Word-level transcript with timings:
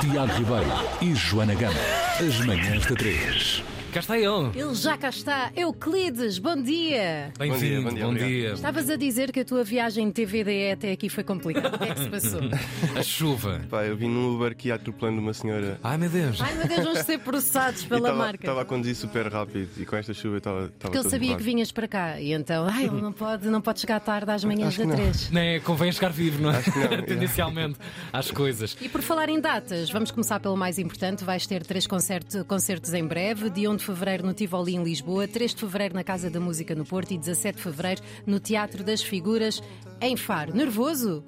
Tiago 0.00 0.32
Ribeiro 0.32 0.72
e 1.02 1.14
Joana 1.14 1.54
Gama. 1.54 1.74
As 2.18 2.40
manhãs 2.46 2.86
da 2.86 2.96
3. 2.96 3.62
Cá 3.92 3.98
está 3.98 4.16
ele. 4.16 4.50
Ele 4.54 4.72
já 4.74 4.96
cá 4.96 5.08
está. 5.08 5.50
Euclides, 5.56 6.38
bom 6.38 6.54
dia. 6.62 7.32
Bem-vindo, 7.36 7.82
bom 7.82 7.88
dia, 7.92 8.04
bom 8.04 8.10
obrigado. 8.10 8.28
dia. 8.28 8.52
Estavas 8.52 8.88
a 8.88 8.94
dizer 8.94 9.32
que 9.32 9.40
a 9.40 9.44
tua 9.44 9.64
viagem 9.64 10.06
de 10.06 10.12
TVDE 10.12 10.70
até 10.70 10.92
aqui 10.92 11.08
foi 11.08 11.24
complicada. 11.24 11.74
O 11.74 11.78
que 11.78 11.84
é 11.88 11.94
que 11.94 12.00
se 12.04 12.08
passou? 12.08 12.40
A 12.96 13.02
chuva. 13.02 13.60
Pá, 13.68 13.82
eu 13.84 13.96
vim 13.96 14.08
num 14.08 14.32
Uber 14.36 14.54
que 14.54 14.68
ia 14.68 14.76
atropelando 14.76 15.20
uma 15.20 15.34
senhora. 15.34 15.80
Ai 15.82 15.98
meu 15.98 16.08
Deus. 16.08 16.40
Ai 16.40 16.54
meu 16.54 16.68
Deus, 16.68 16.84
vamos 16.84 17.00
ser 17.00 17.18
processados 17.18 17.84
pela 17.84 18.14
marca. 18.14 18.36
Estava 18.44 18.62
a 18.62 18.64
conduzir 18.64 18.94
super 18.94 19.26
rápido 19.26 19.68
e 19.76 19.84
com 19.84 19.96
esta 19.96 20.14
chuva 20.14 20.38
estava. 20.38 20.70
Porque 20.78 20.96
ele 20.96 21.10
sabia 21.10 21.36
que 21.36 21.42
vinhas 21.42 21.72
para 21.72 21.88
cá 21.88 22.20
e 22.20 22.32
então, 22.32 22.66
ai, 22.70 22.84
ele 22.84 23.00
não 23.02 23.12
pode, 23.12 23.48
não 23.48 23.60
pode 23.60 23.80
chegar 23.80 23.98
tarde 23.98 24.30
às 24.30 24.44
manhãs 24.44 24.76
da 24.78 24.84
não. 24.84 24.94
três. 24.94 25.30
Nem 25.30 25.56
é, 25.56 25.60
convém 25.60 25.90
chegar 25.90 26.12
vivo, 26.12 26.40
não 26.40 26.52
é? 26.52 26.58
Acho 26.58 26.70
que 26.70 26.78
não, 26.78 27.02
Tendencialmente 27.02 27.76
às 28.12 28.30
coisas. 28.30 28.76
E 28.80 28.88
por 28.88 29.02
falar 29.02 29.28
em 29.28 29.40
datas, 29.40 29.90
vamos 29.90 30.12
começar 30.12 30.38
pelo 30.38 30.56
mais 30.56 30.78
importante. 30.78 31.24
Vais 31.24 31.44
ter 31.44 31.66
três 31.66 31.88
concerto- 31.88 32.44
concertos 32.44 32.94
em 32.94 33.04
breve: 33.04 33.50
dia 33.50 33.68
1 33.68 33.79
de 33.80 33.86
fevereiro 33.86 34.24
no 34.26 34.32
Tivoli 34.34 34.74
em 34.76 34.82
Lisboa, 34.82 35.26
3 35.26 35.54
de 35.54 35.60
fevereiro 35.60 35.94
na 35.94 36.04
Casa 36.04 36.30
da 36.30 36.38
Música 36.40 36.74
no 36.74 36.84
Porto 36.84 37.12
e 37.12 37.18
17 37.18 37.56
de 37.56 37.62
fevereiro 37.62 38.02
no 38.26 38.38
Teatro 38.38 38.84
das 38.84 39.02
Figuras 39.02 39.62
em 40.00 40.16
Faro. 40.16 40.54
Nervoso? 40.54 41.24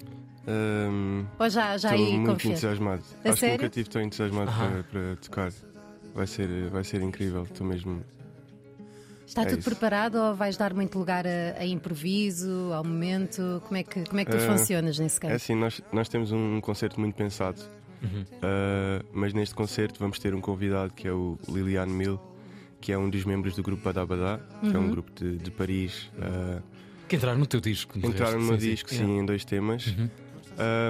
Ou 1.39 1.49
já, 1.49 1.77
já 1.77 1.89
Estou 1.91 2.05
aí 2.05 2.13
muito 2.17 2.31
confiante? 2.31 2.47
entusiasmado. 2.57 3.03
A 3.23 3.29
Acho 3.29 3.39
sério? 3.39 3.57
que 3.57 3.63
nunca 3.63 3.65
estive 3.79 3.89
tão 3.89 4.01
entusiasmado 4.01 4.51
para, 4.51 4.83
para 4.83 5.15
tocar. 5.17 5.51
Vai 6.13 6.27
ser, 6.27 6.69
vai 6.69 6.83
ser 6.83 7.01
incrível. 7.01 7.43
Estou 7.43 7.65
mesmo. 7.65 8.03
Está 9.25 9.43
É 9.43 9.45
tudo 9.45 9.59
isso. 9.59 9.69
preparado 9.69 10.15
ou 10.15 10.35
vais 10.35 10.57
dar 10.57 10.73
muito 10.73 10.99
lugar 10.99 11.25
a, 11.25 11.59
a 11.59 11.65
improviso, 11.65 12.71
ao 12.73 12.83
momento? 12.83 13.61
Como 13.65 13.77
é 13.77 13.83
que, 13.83 14.03
como 14.07 14.19
é 14.19 14.25
que 14.25 14.31
tu 14.31 14.37
Eh, 14.37 14.47
funcionas 14.47 14.99
nesse 14.99 15.17
É 15.17 15.21
caso? 15.21 15.33
assim, 15.35 15.55
nós, 15.55 15.81
nós 15.91 16.07
temos 16.09 16.31
um 16.31 16.59
concerto 16.61 16.99
muito 16.99 17.15
pensado. 17.15 17.59
Uhum. 18.03 18.21
Uh, 18.21 19.05
mas 19.13 19.33
neste 19.33 19.55
concerto 19.55 19.97
vamos 19.97 20.19
ter 20.19 20.35
um 20.35 20.41
convidado 20.41 20.93
que 20.93 21.07
é 21.07 21.11
o 21.13 21.37
Liliane 21.47 21.93
Mill, 21.93 22.19
que 22.83 22.91
é 22.91 22.97
um 22.97 23.09
dos 23.09 23.23
membros 23.23 23.55
do 23.55 23.63
grupo 23.63 23.81
Badabadá, 23.81 24.41
que 24.59 24.67
é 24.75 24.77
Uhum. 24.77 24.87
um 24.87 24.89
grupo 24.89 25.09
de, 25.15 25.37
de 25.37 25.49
Paris. 25.49 26.11
uh, 26.17 26.61
Que 27.07 27.15
entraram 27.15 27.39
no 27.39 27.45
teu 27.45 27.61
disco. 27.61 27.97
Entraram 27.97 28.37
no 28.41 28.45
meu 28.45 28.57
disco, 28.57 28.89
sim, 28.89 29.19
em 29.19 29.25
dois 29.25 29.45
temas. 29.45 29.87
Uhum. 29.87 30.09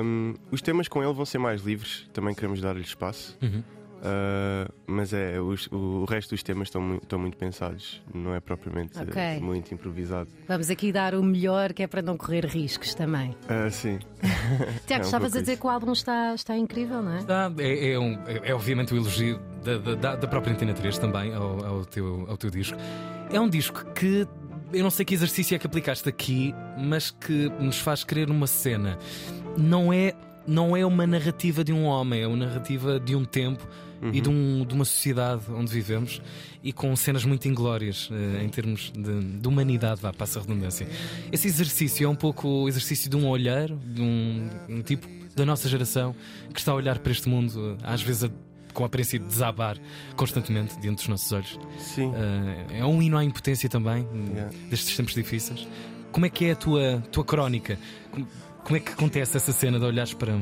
Um, 0.04 0.34
os 0.52 0.60
temas 0.62 0.88
com 0.88 1.04
ele 1.04 1.14
vão 1.14 1.24
ser 1.24 1.38
mais 1.38 1.62
livres, 1.62 2.10
também 2.12 2.34
queremos 2.34 2.60
dar-lhe 2.62 2.82
espaço. 2.82 3.38
Uhum. 3.44 3.60
Uh, 4.00 4.74
mas 4.88 5.14
é, 5.14 5.40
os- 5.40 5.68
o, 5.68 6.02
o 6.02 6.06
resto 6.06 6.32
dos 6.32 6.42
temas 6.44 6.68
estão 6.68 6.82
muito, 6.82 7.04
estão 7.04 7.18
muito 7.20 7.38
pensados, 7.38 8.02
não 8.14 8.34
é 8.36 8.40
propriamente 8.42 8.98
Ok. 9.00 9.14
eh, 9.16 9.40
muito 9.40 9.72
improvisado. 9.74 10.30
Vamos 10.48 10.70
aqui 10.72 10.92
dar 10.92 11.14
o 11.16 11.24
melhor 11.24 11.72
que 11.72 11.84
é 11.84 11.88
para 11.88 12.02
não 12.02 12.18
correr 12.18 12.46
riscos 12.46 12.94
também. 12.94 13.34
Ah, 13.48 13.70
sim, 13.70 14.00
Tiago, 14.88 15.04
um 15.04 15.06
estavas 15.06 15.34
a 15.36 15.40
dizer 15.40 15.58
que 15.58 15.66
o 15.66 15.70
álbum 15.70 15.94
está, 15.94 16.34
está 16.36 16.58
incrível, 16.58 17.02
não 17.02 17.14
é? 17.14 17.20
Está, 17.20 17.50
é, 17.60 17.92
é 17.94 18.00
um- 18.00 18.20
é- 18.28 18.50
é 18.50 18.54
obviamente 18.54 18.94
o 18.94 18.98
elogio 18.98 19.40
da, 19.64 19.96
da- 19.96 20.16
da- 20.16 20.28
própria 20.28 20.54
Antena 20.54 20.74
3 20.74 20.98
também 20.98 21.34
ao, 21.34 21.66
ao 21.66 21.86
teu, 21.86 22.26
ao 22.30 22.38
teu 22.38 22.50
disco. 22.50 22.78
É 23.32 23.40
um 23.40 23.50
disco 23.50 23.86
que 23.94 24.28
eu 24.72 24.84
não 24.84 24.90
sei 24.90 25.06
que 25.06 25.14
exercício 25.14 25.56
é 25.56 25.60
que 25.60 25.68
aplicaste 25.68 26.08
aqui, 26.10 26.54
mas 26.78 27.12
que 27.12 27.50
nos 27.60 27.78
faz 27.80 28.04
querer 28.04 28.30
uma 28.30 28.48
cena. 28.48 28.98
Não 29.58 29.94
é, 29.94 30.14
não 30.48 30.76
é 30.76 30.86
uma 30.86 31.06
narrativa 31.06 31.64
de 31.64 31.72
um 31.72 31.84
homem, 31.86 32.22
é 32.22 32.28
uma 32.28 32.38
narrativa 32.38 33.00
de 33.00 33.16
um 33.16 33.24
tempo 33.24 33.68
e 34.12 34.20
de, 34.20 34.30
um- 34.30 34.66
de 34.66 34.74
uma 34.74 34.84
sociedade 34.84 35.44
onde 35.50 35.72
vivemos 35.72 36.22
e 36.62 36.74
com 36.74 36.94
cenas 36.96 37.24
muito 37.24 37.48
inglórias 37.48 38.10
eh, 38.12 38.44
em 38.44 38.50
termos 38.50 38.92
de, 38.94 39.22
de 39.40 39.48
humanidade, 39.48 40.02
vá, 40.02 40.12
passa 40.12 40.40
a 40.40 40.42
redundância. 40.42 40.86
Esse 41.32 41.48
exercício 41.48 42.06
é 42.06 42.10
um 42.10 42.16
pouco 42.16 42.48
o 42.48 42.68
exercício 42.68 43.10
de 43.10 43.16
um 43.16 43.28
olhar, 43.30 43.70
de 43.70 44.02
um, 44.02 44.50
um 44.68 44.82
tipo 44.82 45.08
da 45.36 45.46
nossa 45.46 45.70
geração 45.70 46.14
que 46.54 46.60
está 46.60 46.74
a 46.74 46.76
olhar 46.76 47.00
para 47.00 47.12
este 47.14 47.30
mundo, 47.30 47.78
eh, 47.80 47.84
às 47.84 48.02
vezes 48.02 48.26
a- 48.26 48.30
com 48.74 48.84
a 48.84 48.88
aparência 48.88 49.18
de 49.20 49.26
desabar 49.26 49.78
constantemente 50.16 50.78
diante 50.80 50.98
dos 50.98 51.08
nossos 51.08 51.32
olhos. 51.32 51.60
sim. 51.78 52.12
Eh, 52.16 52.80
é 52.80 52.86
um 52.86 53.02
hino 53.02 53.18
à 53.18 53.24
impotência 53.24 53.70
também, 53.70 54.08
Yeah. 54.34 54.52
destes 54.70 54.96
tempos 54.98 55.14
difíceis. 55.14 55.68
Como 56.12 56.26
é 56.26 56.30
que 56.30 56.46
é 56.46 56.52
a 56.52 56.56
tua, 56.56 57.02
tua 57.12 57.24
crónica? 57.24 57.78
Como, 58.12 58.28
como 58.64 58.78
é 58.78 58.80
que 58.80 58.92
acontece 58.92 59.38
essa 59.38 59.52
cena 59.52 59.80
de 59.80 59.86
olhares 59.86 60.14
para, 60.14 60.40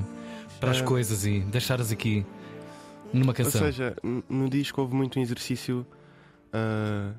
para 0.59 0.71
as 0.71 0.79
Eh, 0.79 0.83
coisas 0.83 1.25
e 1.25 1.39
deixares 1.41 1.91
aqui 1.91 2.25
numa 3.13 3.27
Ou 3.31 3.33
canção? 3.33 3.61
seja, 3.61 3.95
n- 4.03 4.23
no 4.29 4.49
disco 4.49 4.81
houve 4.81 4.95
muito 4.95 5.17
um 5.19 5.21
exercício 5.21 5.85
ah, 6.53 7.11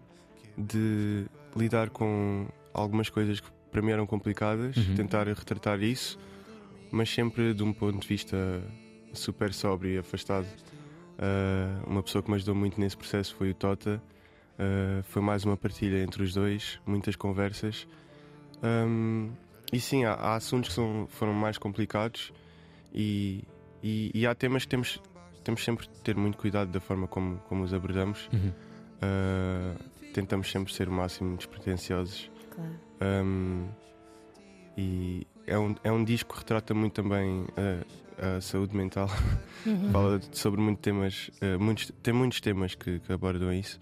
de 0.56 1.24
lidar 1.56 1.90
com 1.90 2.46
algumas 2.74 3.08
coisas 3.08 3.40
que 3.40 3.48
para 3.70 3.80
mim 3.80 3.90
eram 3.90 4.06
complicadas, 4.06 4.76
Uhum. 4.76 4.94
tentar 4.94 5.26
retratar 5.26 5.82
isso, 5.82 6.18
mas 6.90 7.08
sempre 7.08 7.54
de 7.54 7.62
um 7.62 7.72
ponto 7.72 8.00
de 8.00 8.06
vista 8.06 8.36
super 9.14 9.52
sóbrio 9.54 9.92
e 9.94 9.98
afastado. 9.98 10.46
Ah, 11.18 11.82
uma 11.86 12.02
pessoa 12.02 12.22
que 12.22 12.30
me 12.30 12.36
ajudou 12.36 12.54
muito 12.54 12.80
nesse 12.80 12.96
processo 12.96 13.34
foi 13.34 13.50
o 13.50 13.54
Tota. 13.54 14.02
Ah, 14.58 15.02
foi 15.04 15.22
mais 15.22 15.44
uma 15.44 15.56
partilha 15.56 16.02
entre 16.02 16.22
os 16.22 16.32
dois, 16.34 16.80
muitas 16.86 17.16
conversas. 17.16 17.86
Ahm, 18.62 19.30
e 19.72 19.80
sim, 19.80 20.04
há, 20.04 20.12
há 20.14 20.34
assuntos 20.36 20.68
que 20.70 20.74
são- 20.74 21.06
foram 21.10 21.32
mais 21.32 21.58
complicados 21.58 22.32
e, 22.94 23.42
e- 23.82 24.10
e 24.14 24.26
há 24.26 24.34
temas 24.34 24.62
que 24.64 24.68
temos, 24.68 25.00
temos 25.42 25.64
sempre 25.64 25.86
de 25.88 25.94
ter 26.02 26.14
muito 26.16 26.36
cuidado 26.38 26.70
da 26.70 26.78
forma 26.80 27.06
como, 27.08 27.38
como 27.48 27.64
os 27.64 27.72
abordamos. 27.74 28.28
Uhum. 28.32 28.52
Ah, 29.00 29.74
tentamos 30.14 30.50
sempre 30.50 30.72
ser 30.72 30.88
o 30.88 30.92
máximo 30.92 31.36
despretensiosos. 31.36 32.30
Claro. 32.54 32.70
Um, 33.24 33.66
e 34.76 35.26
é 35.46 35.58
um, 35.58 35.74
é 35.82 35.92
um 35.92 36.04
disco 36.04 36.32
que 36.32 36.38
retrata 36.38 36.72
muito 36.74 36.92
também 36.94 37.44
a, 38.20 38.36
a 38.36 38.40
saúde 38.40 38.76
mental. 38.76 39.08
Uhum. 39.66 39.90
Fala 39.92 40.20
sobre 40.32 40.60
muitos 40.60 40.82
temas, 40.82 41.30
eh, 41.40 41.56
muitos, 41.56 41.92
tem 42.02 42.12
muitos 42.14 42.40
temas 42.40 42.74
que, 42.74 42.98
que 43.00 43.12
abordam 43.12 43.52
isso. 43.52 43.78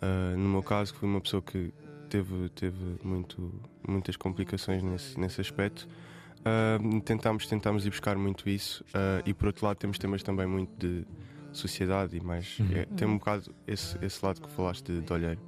Ah, 0.00 0.34
no 0.36 0.48
meu 0.48 0.62
caso, 0.62 0.94
fui 0.94 1.08
uma 1.08 1.20
pessoa 1.20 1.42
que 1.42 1.72
teve, 2.08 2.48
teve 2.50 2.96
muito, 3.02 3.52
muitas 3.86 4.16
complicações 4.16 4.82
nesse, 4.82 5.18
nesse 5.18 5.40
aspecto. 5.40 5.88
Ah, 6.44 6.78
tentámos, 7.04 7.46
tentámos 7.46 7.84
ir 7.86 7.90
buscar 7.90 8.16
muito 8.16 8.48
isso. 8.48 8.84
e 9.26 9.34
por 9.34 9.46
outro 9.48 9.66
lado, 9.66 9.76
temos 9.76 9.98
temas 9.98 10.22
também 10.22 10.46
muito 10.46 10.70
de 10.78 11.04
sociedade 11.52 12.16
e 12.16 12.20
mais. 12.20 12.58
Uhum. 12.60 12.68
é- 12.72 12.86
tem 12.96 13.06
um 13.08 13.18
bocado 13.18 13.52
esse, 13.66 13.98
esse 14.04 14.24
lado 14.24 14.40
que 14.40 14.48
falaste 14.50 14.86
de, 14.92 15.00
de 15.00 15.12
olheiro. 15.12 15.40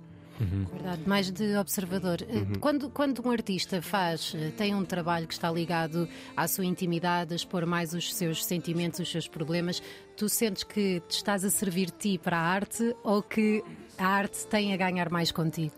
Uhum. 0.42 0.64
Verdade, 0.72 1.02
mais 1.06 1.30
de 1.30 1.56
observador. 1.56 2.18
Eh, 2.22 2.42
Uhum. 2.42 2.54
Quando, 2.60 2.90
quando 2.90 3.24
um 3.24 3.30
artista 3.30 3.80
faz, 3.80 4.34
eh, 4.34 4.50
tem 4.56 4.74
um 4.74 4.84
trabalho 4.84 5.26
que 5.26 5.34
está 5.34 5.50
ligado 5.50 6.08
à 6.36 6.48
sua 6.48 6.64
intimidade, 6.64 7.32
a 7.32 7.36
expor 7.36 7.64
mais 7.66 7.94
os 7.94 8.12
seus 8.14 8.44
sentimentos, 8.44 8.98
os 9.00 9.10
seus 9.10 9.28
problemas, 9.28 9.82
tu 10.16 10.28
sentes 10.28 10.64
que 10.64 11.00
te 11.08 11.16
estás 11.16 11.44
a 11.44 11.50
servir 11.50 11.90
ti 11.90 12.18
para 12.18 12.36
a 12.36 12.42
arte 12.42 12.94
ou 13.04 13.22
que 13.22 13.62
a 13.96 14.06
arte 14.06 14.46
tem 14.48 14.72
a 14.74 14.76
ganhar 14.76 15.08
mais 15.10 15.30
contigo? 15.30 15.74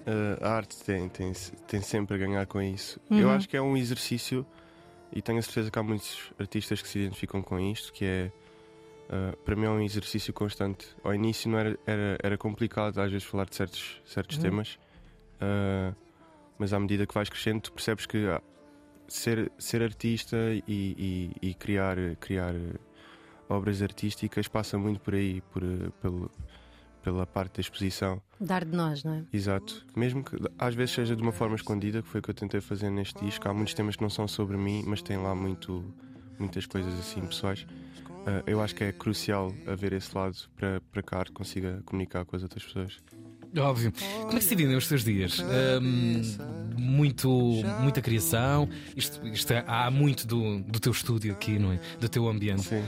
Uh, 0.00 0.42
a 0.44 0.50
arte 0.50 0.76
tem, 0.82 1.08
tem, 1.08 1.32
tem 1.68 1.80
sempre 1.82 2.14
a 2.16 2.18
ganhar 2.18 2.46
com 2.46 2.60
isso. 2.60 2.98
Uhum. 3.10 3.20
Eu 3.20 3.30
acho 3.30 3.48
que 3.48 3.56
é 3.56 3.62
um 3.62 3.76
exercício 3.76 4.44
e 5.12 5.20
tenho 5.20 5.38
a 5.38 5.42
certeza 5.42 5.70
que 5.70 5.78
há 5.78 5.82
muitos 5.82 6.32
artistas 6.38 6.80
que 6.80 6.88
se 6.88 6.98
identificam 6.98 7.42
com 7.42 7.58
isto, 7.60 7.92
que 7.92 8.04
é 8.04 8.32
uh, 9.10 9.36
para 9.44 9.54
mim 9.56 9.64
é 9.66 9.70
um 9.70 9.80
exercício 9.82 10.32
constante. 10.32 10.86
Ao 11.04 11.14
início 11.14 11.50
não 11.50 11.58
era, 11.58 11.78
era, 11.86 12.18
era 12.22 12.38
complicado 12.38 12.98
às 13.00 13.10
vezes 13.10 13.26
falar 13.26 13.44
de 13.46 13.56
certos, 13.56 14.00
certos 14.04 14.36
Uhum. 14.38 14.42
temas, 14.42 14.78
uh, 15.40 15.94
mas 16.58 16.72
à 16.72 16.80
medida 16.80 17.06
que 17.06 17.14
vais 17.14 17.28
crescendo 17.28 17.60
tu 17.60 17.72
percebes 17.72 18.06
que 18.06 18.26
ah, 18.26 18.40
ser, 19.08 19.50
ser 19.58 19.82
artista 19.82 20.36
e, 20.36 20.62
e- 21.42 21.50
e 21.50 21.54
criar, 21.54 21.96
criar 22.20 22.54
obras 23.48 23.82
artísticas 23.82 24.46
passa 24.48 24.78
muito 24.78 25.00
por 25.00 25.14
aí, 25.14 25.40
por, 25.52 25.62
uh, 25.62 25.90
pelo, 26.00 26.30
pela 27.02 27.26
parte 27.26 27.54
da 27.56 27.60
exposição. 27.60 28.22
Dar 28.40 28.64
de 28.64 28.76
nós, 28.76 29.02
não 29.04 29.14
é? 29.14 29.24
Exato. 29.32 29.84
Mesmo 29.96 30.22
que 30.24 30.36
às 30.58 30.74
vezes 30.74 30.94
seja 30.94 31.16
de 31.16 31.22
uma 31.22 31.32
forma 31.32 31.56
escondida, 31.56 32.02
que 32.02 32.08
foi 32.08 32.20
o 32.20 32.22
que 32.22 32.30
eu 32.30 32.34
tentei 32.34 32.60
fazer 32.60 32.90
neste 32.90 33.24
disco. 33.24 33.48
Há 33.48 33.52
muitos 33.54 33.74
temas 33.74 33.96
que 33.96 34.02
não 34.02 34.10
são 34.10 34.26
sobre 34.28 34.56
mim, 34.56 34.82
mas 34.86 35.02
tem 35.02 35.16
lá 35.16 35.34
muito, 35.34 35.84
muitas 36.38 36.64
coisas 36.66 36.92
assim 36.98 37.20
pessoais. 37.26 37.66
Ah, 38.26 38.42
eu 38.46 38.60
acho 38.60 38.74
que 38.74 38.84
é 38.84 38.92
crucial 38.92 39.52
haver 39.66 39.92
esse 39.92 40.16
lado 40.16 40.36
para, 40.56 40.80
para 40.92 41.02
que 41.02 41.14
a 41.14 41.18
arte 41.18 41.32
consiga 41.32 41.80
comunicar 41.84 42.24
com 42.24 42.36
as 42.36 42.42
outras 42.42 42.62
pessoas. 42.62 42.98
Óbvio. 43.58 43.92
Como 44.20 44.32
é 44.32 44.36
que 44.36 44.44
se 44.44 44.50
dividem 44.54 44.76
os 44.76 44.86
teus 44.86 45.02
dias? 45.02 45.40
Ahm, 45.40 46.22
muito, 46.78 47.28
muita 47.80 48.00
criação. 48.00 48.68
Isto, 48.96 49.26
isto 49.26 49.52
é- 49.52 49.64
há 49.66 49.90
muito 49.90 50.26
do, 50.26 50.60
do 50.60 50.78
teu 50.78 50.92
estúdio 50.92 51.32
aqui, 51.32 51.58
não 51.58 51.72
é? 51.72 51.80
Do 51.98 52.08
teu 52.08 52.28
ambiente 52.28 52.62
Sim. 52.62 52.82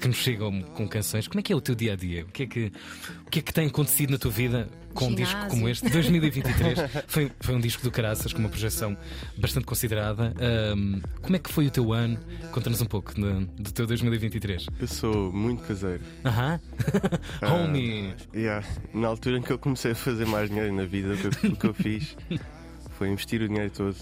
Que, 0.00 0.08
nos 0.08 0.16
chegam 0.16 0.62
com 0.74 0.88
canções. 0.88 1.28
Como 1.28 1.40
é 1.40 1.42
que 1.42 1.52
é 1.52 1.56
o 1.56 1.60
teu 1.60 1.74
dia 1.74 1.92
a 1.92 1.96
dia? 1.96 2.24
O 2.24 2.26
que 2.26 2.42
é 2.44 2.46
que, 2.46 2.72
o 3.26 3.30
que, 3.30 3.38
é 3.38 3.42
que 3.42 3.52
tem 3.52 3.66
acontecido 3.66 4.10
na 4.10 4.18
tua 4.18 4.30
vida 4.30 4.68
com 4.94 5.06
um 5.06 5.14
disco 5.14 5.32
Ginásio. 5.32 5.50
como 5.50 5.68
este? 5.68 5.88
2023 5.88 6.78
foi, 7.06 7.30
foi 7.40 7.54
um 7.54 7.60
disco 7.60 7.82
do 7.82 7.90
Caraças 7.90 8.32
com 8.32 8.40
uma 8.40 8.48
projeção 8.48 8.96
bastante 9.36 9.66
considerada. 9.66 10.34
Ahm, 10.40 11.00
como 11.22 11.36
é 11.36 11.38
que 11.38 11.50
foi 11.50 11.66
o 11.66 11.70
teu 11.70 11.92
ano? 11.92 12.18
Conta-nos 12.52 12.80
um 12.80 12.86
pouco 12.86 13.14
do, 13.14 13.46
do 13.46 13.72
teu 13.72 13.86
2023. 13.86 14.66
Eu 14.80 14.88
sou 14.88 15.32
muito 15.32 15.62
caseiro. 15.62 16.02
Aham. 16.24 16.60
Ah, 17.40 17.54
Homie. 17.54 18.14
Yeah. 18.34 18.66
Na 18.92 19.08
altura 19.08 19.38
em 19.38 19.42
que 19.42 19.52
eu 19.52 19.58
comecei 19.58 19.92
a 19.92 19.94
fazer 19.94 20.26
mais 20.26 20.48
dinheiro 20.48 20.74
na 20.74 20.84
vida, 20.84 21.14
o 21.14 21.16
que 21.16 21.26
eu, 21.26 21.52
o 21.52 21.56
que 21.56 21.66
eu 21.66 21.74
fiz 21.74 22.16
foi 22.98 23.08
investir 23.08 23.40
o 23.42 23.48
dinheiro 23.48 23.70
todo 23.70 23.96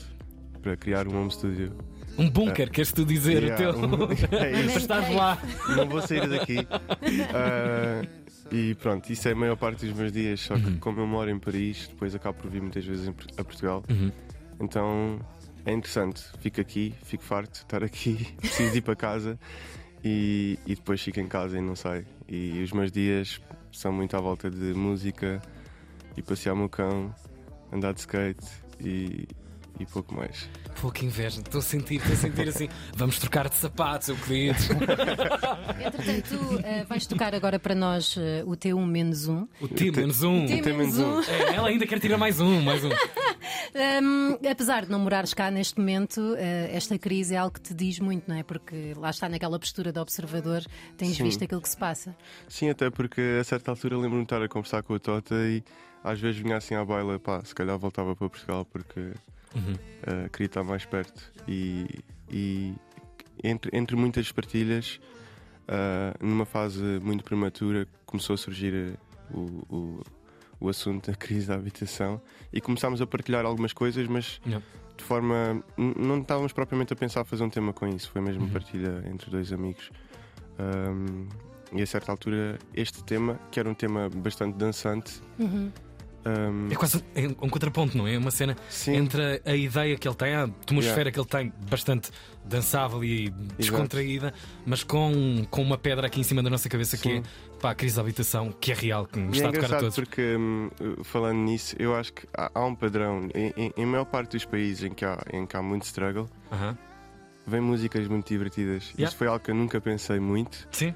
para 0.62 0.76
criar 0.76 1.06
um 1.06 1.20
home 1.20 1.30
studio 1.30 1.72
Um 2.18 2.28
bunker, 2.28 2.70
queres 2.70 2.92
tu 2.92 3.04
dizer 3.04 3.42
Yeah, 3.44 3.70
o 3.70 3.74
teu. 3.74 3.88
um- 3.88 4.12
é 4.42 4.60
isso. 4.62 4.78
Estás 4.78 5.14
lá. 5.14 5.38
não 5.76 5.88
vou 5.88 6.02
sair 6.02 6.28
daqui. 6.28 6.56
Ah, 7.32 8.02
e 8.50 8.74
pronto, 8.76 9.08
isso 9.12 9.28
é 9.28 9.32
a 9.32 9.36
maior 9.36 9.56
parte 9.56 9.86
dos 9.86 9.96
meus 9.96 10.10
dias. 10.12 10.40
Só 10.40 10.56
que, 10.56 10.76
como 10.78 11.00
eu 11.00 11.06
moro 11.06 11.30
em 11.30 11.38
Paris, 11.38 11.86
depois 11.88 12.14
acabo 12.14 12.38
por 12.38 12.50
vir 12.50 12.60
muitas 12.62 12.84
vezes 12.84 13.08
a 13.36 13.44
Portugal. 13.44 13.84
Uhum. 13.88 14.10
Então 14.60 15.20
é 15.64 15.72
interessante. 15.72 16.22
Fico 16.40 16.60
aqui, 16.60 16.94
fico 17.04 17.22
farto 17.22 17.52
de 17.52 17.58
estar 17.58 17.84
aqui, 17.84 18.34
preciso 18.40 18.72
de 18.72 18.78
ir 18.78 18.82
para 18.82 18.96
casa 18.96 19.38
e, 20.02 20.58
e 20.66 20.74
depois 20.74 21.00
fico 21.00 21.20
em 21.20 21.28
casa 21.28 21.58
e 21.58 21.60
não 21.60 21.76
saio. 21.76 22.06
E 22.28 22.62
os 22.62 22.72
meus 22.72 22.90
dias 22.90 23.40
são 23.70 23.92
muito 23.92 24.16
à 24.16 24.20
volta 24.20 24.50
de 24.50 24.74
música 24.74 25.40
e 26.16 26.22
passear 26.22 26.54
o 26.54 26.56
meu 26.56 26.68
cão, 26.68 27.14
andar 27.72 27.92
de 27.92 28.00
skate 28.00 28.44
e, 28.80 29.26
e 29.78 29.86
pouco 29.86 30.14
mais. 30.14 30.48
Pô, 30.80 30.90
que 30.90 31.04
inveja. 31.04 31.40
Estou 31.40 31.60
a 31.60 31.62
sentir, 31.62 31.96
estou 31.96 32.12
a 32.12 32.16
sentir 32.16 32.48
assim. 32.48 32.68
Vamos 32.94 33.18
trocar 33.18 33.48
de 33.48 33.54
sapatos, 33.56 34.08
Euclides. 34.08 34.68
Entretanto, 34.70 36.28
tu 36.28 36.60
eh, 36.64 36.84
vais 36.84 37.06
tocar 37.06 37.34
agora 37.34 37.58
para 37.58 37.74
nós 37.74 38.16
eh, 38.18 38.42
o 38.44 38.52
T1 38.52 38.86
menos 38.86 39.28
1. 39.28 39.48
O 39.60 39.68
T 39.68 39.90
menos 39.90 40.22
um. 40.22 40.46
T 40.46 40.60
Tem 40.60 40.72
menos 40.72 40.98
um. 40.98 41.20
É, 41.20 41.54
ela 41.54 41.68
ainda 41.68 41.86
quer 41.86 41.98
tirar 41.98 42.18
mais 42.18 42.40
um, 42.40 42.60
mais 42.62 42.84
um. 42.84 42.90
Hum, 44.02 44.38
apesar 44.50 44.84
de 44.84 44.90
não 44.90 44.98
morares 44.98 45.34
cá 45.34 45.50
neste 45.50 45.78
momento, 45.78 46.34
eh, 46.36 46.70
esta 46.72 46.98
crise 46.98 47.34
é 47.34 47.38
algo 47.38 47.54
que 47.54 47.60
te 47.60 47.74
diz 47.74 48.00
muito, 48.00 48.24
não 48.28 48.36
é? 48.36 48.42
Porque 48.42 48.94
lá 48.96 49.10
está 49.10 49.28
naquela 49.28 49.58
postura 49.58 49.92
de 49.92 49.98
observador, 49.98 50.62
tens 50.96 51.16
Sim. 51.16 51.24
visto 51.24 51.44
aquilo 51.44 51.60
que 51.60 51.68
se 51.68 51.76
passa. 51.76 52.16
Sim, 52.48 52.70
até 52.70 52.90
porque 52.90 53.38
a 53.40 53.44
certa 53.44 53.70
altura 53.70 53.96
lembro-me 53.96 54.20
de 54.20 54.24
estar 54.24 54.42
a 54.42 54.48
conversar 54.48 54.82
com 54.82 54.94
a 54.94 54.98
Tota 54.98 55.34
e 55.34 55.62
às 56.02 56.18
vezes 56.20 56.40
vinha 56.40 56.56
assim 56.56 56.74
à 56.74 56.84
baila, 56.84 57.18
pá, 57.18 57.42
se 57.44 57.54
calhar 57.54 57.78
voltava 57.78 58.16
para 58.16 58.28
Portugal 58.28 58.64
porque 58.64 59.12
ah, 60.06 60.28
queria 60.30 60.46
estar 60.46 60.62
mais 60.64 60.84
perto. 60.84 61.32
E, 61.46 61.86
e 62.30 62.74
entre, 63.42 63.70
entre 63.76 63.96
muitas 63.96 64.30
partilhas, 64.32 65.00
ah, 65.66 66.14
numa 66.20 66.44
fase 66.44 66.82
muito 67.02 67.24
prematura, 67.24 67.86
começou 68.06 68.34
a 68.34 68.36
surgir 68.36 68.74
eh, 68.74 68.94
o, 69.32 69.40
o, 69.74 70.02
o 70.60 70.68
assunto 70.68 71.10
da 71.10 71.16
crise 71.16 71.46
da 71.48 71.54
habitação 71.54 72.20
e 72.52 72.60
começámos 72.60 73.00
a 73.02 73.06
partilhar 73.06 73.44
algumas 73.44 73.72
coisas, 73.72 74.06
mas 74.06 74.40
Yeah. 74.46 74.64
de 74.96 75.04
forma. 75.04 75.62
Não 75.76 76.20
estávamos 76.20 76.52
propriamente 76.52 76.92
a 76.92 76.96
pensar 76.96 77.24
fazer 77.24 77.44
um 77.44 77.50
tema 77.50 77.72
com 77.72 77.86
isso, 77.86 78.10
foi 78.10 78.20
mesmo 78.22 78.48
partilha 78.50 79.04
entre 79.12 79.30
dois 79.30 79.52
amigos. 79.52 79.90
Ahm, 80.58 81.28
e 81.72 81.82
a 81.82 81.86
certa 81.86 82.10
altura, 82.10 82.58
este 82.74 83.04
tema, 83.04 83.38
que 83.50 83.60
era 83.60 83.68
um 83.68 83.74
tema 83.74 84.08
bastante 84.08 84.56
dançante, 84.56 85.20
Uhum. 85.38 85.70
É 86.70 86.74
quase 86.74 86.98
um, 87.16 87.46
um 87.46 87.48
contraponto, 87.48 87.96
não 87.96 88.06
é? 88.06 88.18
Uma 88.18 88.30
cena 88.30 88.56
Sim. 88.68 88.96
entre 88.96 89.40
a 89.44 89.54
ideia 89.56 89.96
que 89.96 90.06
ele 90.06 90.14
tem, 90.14 90.34
a 90.34 90.44
atmosfera 90.44 91.10
que 91.10 91.18
ele 91.18 91.26
tem, 91.26 91.52
bastante 91.70 92.10
dançável 92.44 93.02
e 93.02 93.30
descontraída, 93.58 94.34
mas 94.66 94.82
com, 94.82 95.46
com 95.50 95.62
uma 95.62 95.78
pedra 95.78 96.06
aqui 96.06 96.20
em 96.20 96.22
cima 96.22 96.42
da 96.42 96.50
nossa 96.50 96.68
cabeça 96.68 96.96
que 96.96 97.02
Sim. 97.04 97.18
é 97.18 97.22
pá, 97.60 97.70
a 97.70 97.74
crise 97.74 97.96
da 97.96 98.02
habitação, 98.02 98.52
que 98.52 98.72
é 98.72 98.74
real, 98.74 99.06
que 99.06 99.18
nos 99.18 99.36
E 99.36 99.40
está 99.40 99.48
é 99.48 99.50
a 99.50 99.62
tocar 99.62 99.76
a 99.76 99.80
todos. 99.80 99.94
porque, 99.94 100.36
hum, 100.36 100.70
falando 101.04 101.38
nisso, 101.38 101.74
eu 101.78 101.94
acho 101.96 102.12
que 102.12 102.26
há, 102.36 102.50
há 102.54 102.64
um 102.64 102.74
padrão. 102.74 103.28
Em, 103.34 103.52
em, 103.56 103.72
em 103.76 103.86
maior 103.86 104.04
parte 104.04 104.32
dos 104.32 104.44
países 104.44 104.84
em 104.84 104.90
que 104.92 105.04
há, 105.04 105.18
em 105.32 105.46
que 105.46 105.56
há 105.56 105.62
muito 105.62 105.84
struggle, 105.84 106.28
Aham. 106.52 106.76
vem 107.46 107.60
músicas 107.60 108.06
muito 108.08 108.28
divertidas. 108.28 108.90
Yeah. 108.90 109.04
Isto 109.08 109.16
foi 109.16 109.26
algo 109.28 109.40
que 109.42 109.50
eu 109.50 109.54
nunca 109.54 109.80
pensei 109.80 110.18
muito, 110.20 110.68
Sim, 110.70 110.94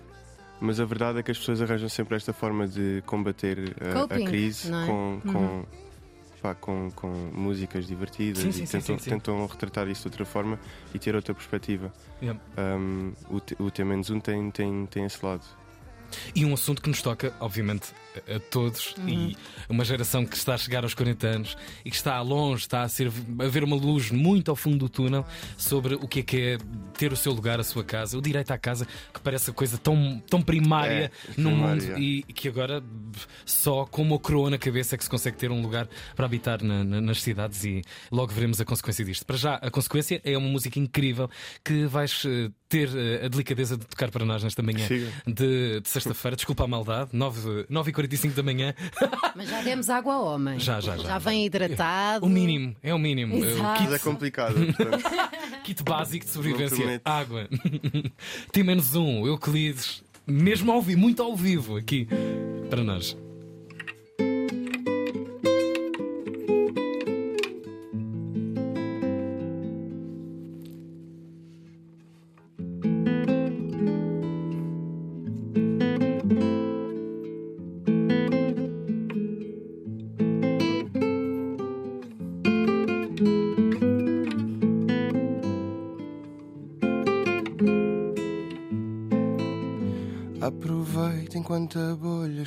mas 0.63 0.81
a 0.81 0.85
verdade 0.85 1.19
é 1.19 1.23
que 1.23 1.31
as 1.31 1.39
pessoas 1.39 1.61
arranjam 1.61 1.89
sempre 1.89 2.17
esta 2.17 2.33
forma 2.33 2.67
de 2.69 3.03
combater 3.07 3.75
a, 3.81 3.93
Coping, 4.01 4.25
a 4.25 4.29
crise 4.29 4.69
é? 4.73 4.87
com, 4.87 5.21
com, 5.31 5.39
Uhum. 5.39 5.67
pá, 6.41 6.55
com, 6.55 6.91
com 6.93 7.09
músicas 7.35 7.87
divertidas 7.87 8.43
Sim, 8.43 8.49
e 8.49 8.53
sim, 8.53 8.67
sim, 8.67 8.79
tentam, 8.79 8.99
sim, 8.99 9.05
sim. 9.05 9.11
tentam 9.11 9.47
retratar 9.47 9.89
isso 9.89 10.03
de 10.03 10.09
outra 10.09 10.25
forma 10.25 10.59
e 10.95 10.99
ter 10.99 11.15
outra 11.15 11.35
perspectiva. 11.35 11.93
Yeah. 12.23 12.41
O, 13.29 13.41
T- 13.41 13.57
o 13.59 13.71
T-1 13.71 14.21
tem, 14.23 14.51
tem, 14.51 14.87
tem 14.87 15.05
esse 15.05 15.25
lado. 15.25 15.43
E 16.35 16.45
um 16.45 16.53
assunto 16.53 16.83
que 16.83 16.89
nos 16.91 17.01
toca, 17.01 17.33
obviamente, 17.41 17.93
a, 18.37 18.39
todos 18.39 18.95
e 19.07 19.37
uma 19.69 19.85
geração 19.85 20.25
que 20.27 20.37
está 20.37 20.55
a 20.55 20.59
chegar 20.59 20.83
aos 20.85 20.95
40 20.95 21.27
anos 21.27 21.57
e 21.85 21.91
que 21.91 21.97
está 21.97 22.21
longe, 22.21 22.63
está 22.63 22.83
a, 22.83 22.89
ser, 22.89 23.09
a 23.09 23.49
ver 23.49 23.65
uma 23.65 23.77
luz 23.77 24.11
muito 24.11 24.51
ao 24.51 24.57
fundo 24.57 24.79
do 24.79 24.89
túnel 24.89 25.25
sobre 25.57 25.95
o 25.95 26.07
que 26.09 26.21
é 26.21 26.23
que 26.23 26.41
é 26.41 26.59
ter 26.99 27.13
o 27.13 27.17
seu 27.17 27.33
lugar, 27.33 27.59
a 27.61 27.65
sua 27.65 27.85
casa, 27.85 28.17
o 28.19 28.23
direito 28.23 28.51
à 28.51 28.59
casa, 28.59 28.87
que 29.13 29.21
parece 29.21 29.51
a 29.51 29.53
coisa 29.53 29.79
tão, 29.79 30.23
tão 30.29 30.41
primária 30.43 31.11
É, 31.29 31.41
no 31.41 31.51
primária, 31.51 31.83
mundo 31.93 31.99
e 31.99 32.23
que 32.23 32.49
agora 32.49 32.83
só 33.45 33.85
com 33.87 34.03
uma 34.03 34.19
coroa 34.19 34.51
na 34.51 34.59
cabeça 34.59 34.95
é 34.95 34.99
que 34.99 35.05
se 35.05 35.11
consegue 35.11 35.37
ter 35.37 35.51
um 35.51 35.61
lugar 35.63 35.89
para 36.15 36.27
habitar 36.27 36.63
na- 36.63 36.85
na- 36.85 37.01
nas 37.01 37.23
cidades 37.23 37.65
e 37.65 37.83
logo 38.11 38.33
veremos 38.33 38.61
a 38.61 38.65
consequência 38.65 39.05
disto. 39.05 39.25
Para 39.27 39.37
já, 39.37 39.55
a 39.57 39.71
consequência 39.71 40.21
é 40.25 40.37
uma 40.37 40.49
música 40.49 40.79
incrível 40.79 41.29
que 41.65 41.87
vais 41.87 42.23
eh, 42.27 42.51
ter 42.69 42.89
eh, 42.95 43.25
a 43.25 43.29
delicadeza 43.29 43.77
de 43.77 43.85
tocar 43.87 44.11
para 44.11 44.25
nós 44.25 44.43
nesta 44.43 44.63
manhã 44.63 44.87
Siga. 44.87 45.11
de, 45.27 45.81
de 45.81 45.89
sexta-feira. 45.89 46.37
Desculpa 46.37 46.65
a 46.65 46.67
maldade, 46.67 47.11
9, 47.13 47.67
9h45 48.09 48.35
da 48.35 48.43
manhã. 48.43 48.75
Mas 49.35 49.49
já 49.49 49.63
demos 49.63 49.91
água 49.91 50.15
ao 50.15 50.25
homem. 50.27 50.59
Já, 50.59 50.81
já, 50.81 50.97
já. 50.97 51.05
Já 51.05 51.19
vem 51.19 51.47
hidratado. 51.47 52.27
O 52.27 52.29
mínimo, 52.29 52.77
é 52.83 52.95
o 52.95 52.99
mínimo. 52.99 53.35
Exato. 53.37 53.83
O 53.83 53.85
Mas 53.85 53.93
é 53.95 53.99
complicado. 53.99 54.55
portanto, 54.55 55.03
kit, 55.63 55.63
kit 55.75 55.83
básico 55.83 56.25
de 56.25 56.31
sobrevivência: 56.31 57.01
água. 57.05 57.49
Tem 58.53 58.63
menos 58.63 58.95
um, 58.95 59.27
Euclides, 59.27 60.03
mesmo 60.27 60.73
ao 60.73 60.83
vivo, 60.83 61.01
muito 61.01 61.23
ao 61.23 61.37
vivo 61.37 61.77
aqui 61.77 62.09
para 62.69 62.83
nós. 62.83 63.17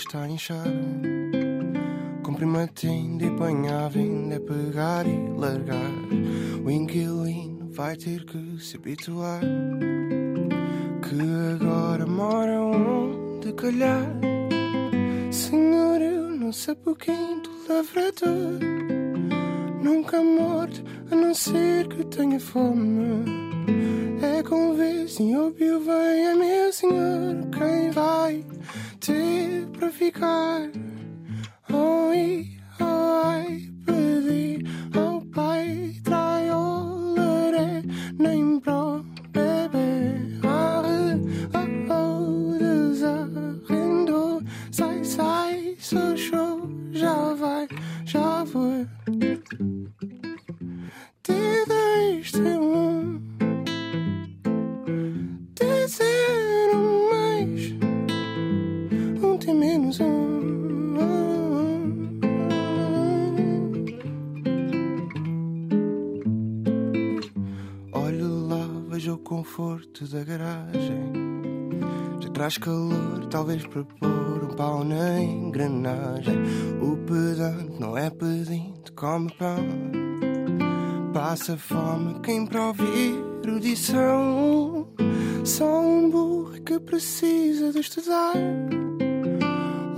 Está 0.05 0.21
a 0.21 0.29
inchar. 0.29 0.65
Compre 2.23 2.45
uma 2.45 2.67
tenda 2.67 3.25
e 3.25 3.29
é 4.35 4.39
pegar 4.39 5.05
e 5.07 5.29
largar. 5.37 5.91
O 6.63 6.69
inquilino 6.69 7.69
vai 7.71 7.95
ter 7.95 8.23
que 8.23 8.57
se 8.59 8.77
habituar. 8.77 9.41
Que 11.01 11.15
agora 11.55 12.05
mora 12.05 12.61
onde 12.61 13.51
calhar. 13.53 14.07
Senhor, 15.31 16.01
eu 16.01 16.29
não 16.29 16.51
sei 16.51 16.75
quem 16.95 17.41
tu 17.41 17.51
lavrador. 17.67 18.59
Nunca 19.81 20.21
morto, 20.21 20.83
a 21.11 21.15
não 21.15 21.33
ser 21.33 21.87
que 21.87 22.03
tenha 22.05 22.39
fome. 22.39 23.25
É 24.21 24.43
com 24.43 24.75
vez 24.75 25.19
e 25.19 25.35
ouviu 25.35 25.79
bem, 25.79 26.25
é 26.25 26.35
meu 26.35 26.73
senhor 26.73 27.49
quem 27.51 27.91
vai 27.91 28.54
ter 29.05 29.67
para 29.77 29.91
ficar. 29.91 30.94
O 69.11 69.17
conforto 69.17 70.07
da 70.07 70.23
garagem. 70.23 71.11
Já 72.19 72.29
traz 72.29 72.57
calor, 72.57 73.25
talvez 73.29 73.65
para 73.65 73.83
pôr 73.83 74.43
um 74.43 74.55
pau 74.55 74.83
na 74.83 75.19
engrenagem. 75.21 76.37
O 76.81 76.97
pedante 76.97 77.79
não 77.79 77.97
é 77.97 78.09
pedinte, 78.09 78.91
come 78.93 79.31
pão. 79.33 79.57
Passa 81.13 81.57
fome 81.57 82.19
quem 82.21 82.45
para 82.45 82.67
ouvir 82.67 83.15
erudição. 83.43 84.87
Só 85.43 85.81
um 85.81 86.09
burro 86.09 86.61
que 86.61 86.79
precisa 86.79 87.71
de 87.71 87.79
estudar. 87.79 88.33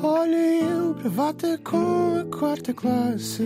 Olha 0.04 0.36
eu, 0.36 0.94
bravata 0.94 1.58
com 1.64 2.20
a 2.20 2.38
quarta 2.38 2.74
classe. 2.74 3.44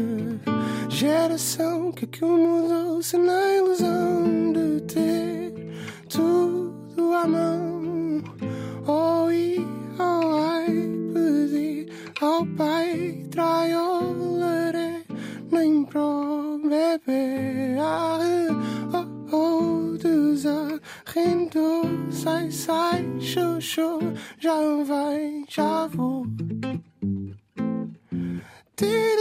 Geração 0.90 1.92
que 1.92 2.06
aquilo 2.06 2.38
mudou-se 2.38 3.18
na 3.18 3.56
ilusão 3.56 4.52
de 4.52 4.82
ter 4.82 5.21
mão. 7.28 7.82
E 9.34 9.66
oh, 10.00 10.64
pedi 11.14 11.88
ao 12.20 12.46
pai, 12.58 13.26
traiolaré, 13.32 15.04
nem 15.52 15.86
pro 15.86 16.60
bebê. 16.64 17.78
Ah, 17.80 18.20
oh, 18.94 19.08
oh, 19.36 19.98
desarrendou, 19.98 21.84
sai, 22.12 22.52
sai, 22.52 23.06
xoxô, 23.20 24.00
já 24.40 24.60
vai, 24.84 25.44
já 25.48 25.88
vou. 25.88 26.26
Te 28.76 29.21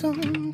T 0.00 0.47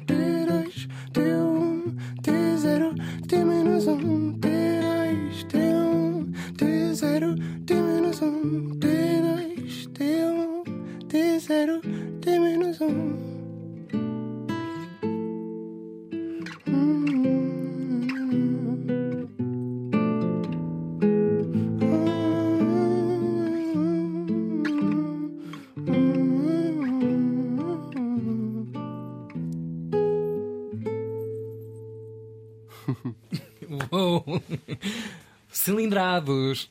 know. 33.95 34.43
Oh. 34.77 35.21
Cilindrados! 35.55 36.69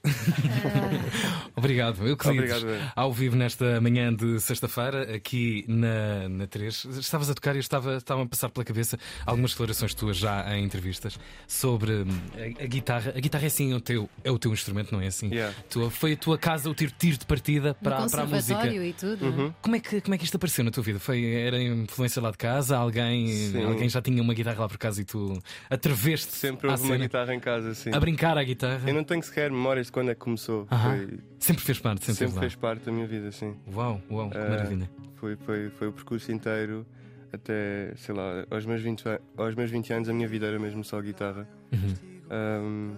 Obrigado, 1.56 2.06
eu 2.06 2.18
que 2.18 2.28
Obrigado. 2.28 2.66
Ao 2.94 3.14
vivo 3.14 3.36
nesta 3.38 3.80
manhã 3.80 4.14
de 4.14 4.42
sexta-feira, 4.42 5.16
aqui 5.16 5.64
na, 5.70 6.28
na 6.28 6.48
3. 6.48 6.86
Estavas 7.00 7.30
a 7.30 7.34
tocar 7.34 7.56
e 7.56 7.60
eu 7.60 7.62
estava, 7.62 7.96
estava 7.96 8.24
a 8.24 8.26
passar 8.26 8.50
pela 8.50 8.66
cabeça 8.66 9.00
algumas 9.26 9.52
declarações 9.52 9.94
tuas 9.94 10.18
já 10.18 10.54
em 10.58 10.66
entrevistas 10.66 11.18
sobre 11.48 11.94
hum, 11.94 12.08
a, 12.36 12.64
a 12.64 12.68
guitarra. 12.68 13.14
A 13.16 13.20
guitarra 13.22 13.46
é 13.46 13.48
assim 13.48 13.74
o 13.74 13.80
teu, 13.80 14.10
é 14.22 14.30
o 14.30 14.38
teu 14.38 14.52
instrumento, 14.52 14.92
não 14.92 15.00
é 15.00 15.08
assim? 15.08 15.30
Yeah. 15.30 15.56
Tua, 15.70 15.90
foi 15.90 16.14
a 16.14 16.18
tua 16.18 16.38
casa 16.38 16.70
o 16.70 16.76
tiro, 16.76 16.92
tiro 17.00 17.18
de 17.18 17.26
partida 17.26 17.74
para, 17.76 17.96
para 18.08 18.24
a 18.24 18.26
música. 18.26 18.28
conservatório 18.28 18.84
e 18.84 18.94
tudo. 18.94 19.56
Como 19.62 19.78
é, 19.78 19.80
que, 19.80 20.02
como 20.02 20.14
é 20.14 20.18
que 20.18 20.26
isto 20.26 20.36
apareceu 20.36 20.66
na 20.66 20.72
tua 20.72 20.84
vida? 20.84 21.00
Foi, 21.00 21.24
era 21.34 21.62
influência 21.62 22.22
lá 22.22 22.32
de 22.32 22.38
casa? 22.38 22.76
Alguém, 22.76 23.28
Sim. 23.28 23.64
alguém 23.64 23.88
já 23.88 24.02
tinha 24.02 24.22
uma 24.22 24.34
guitarra 24.34 24.60
lá 24.60 24.68
por 24.68 24.78
casa 24.78 25.02
e 25.02 25.06
tu 25.06 25.42
atreveste 25.70 26.36
Sempre 26.36 26.68
houve 26.68 26.82
uma 26.82 26.88
cena 26.88 27.06
guitarra 27.06 27.34
em 27.34 27.40
casa, 27.40 27.74
sim. 27.74 27.92
a 27.94 28.00
brincar 28.00 28.38
à 28.38 28.44
guitarra? 28.44 28.73
Eu 28.88 28.94
não 28.94 29.04
tenho 29.04 29.22
sequer 29.24 29.52
memórias 29.52 29.88
de 29.88 29.92
quando 29.92 30.10
é 30.12 30.14
que 30.16 30.20
começou. 30.22 30.66
Foi- 30.68 31.20
Sempre 31.40 31.64
fez 31.64 31.80
parte, 31.80 32.06
sempre, 32.06 32.26
sempre 32.28 32.40
fez 32.40 32.56
parte 32.56 32.86
da 32.86 32.92
minha 32.92 33.08
vida, 33.08 33.32
sim. 33.32 33.56
Uau, 33.74 34.02
uau, 34.10 34.30
que 34.30 34.38
Ah, 34.38 34.50
maravilha. 34.50 34.90
Foi, 35.16 35.36
foi, 35.38 35.70
foi 35.72 35.88
o 35.88 35.92
percurso 35.94 36.32
inteiro 36.32 36.86
até, 37.32 37.94
sei 37.96 38.14
lá, 38.14 38.46
aos 38.52 38.66
meus, 38.66 38.82
20, 38.82 39.08
a- 39.10 39.20
aos 39.38 39.56
meus 39.56 39.70
20 39.72 39.92
anos 39.94 40.08
a 40.10 40.14
minha 40.14 40.28
vida 40.28 40.46
era 40.46 40.60
mesmo 40.60 40.84
só 40.84 41.00
guitarra. 41.02 41.48
Uhum. 41.72 41.96
Um, 42.32 42.96